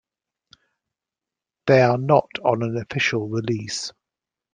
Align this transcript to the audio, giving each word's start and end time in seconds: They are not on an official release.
They 1.67 1.83
are 1.83 1.99
not 1.99 2.27
on 2.43 2.63
an 2.63 2.75
official 2.77 3.27
release. 3.29 3.91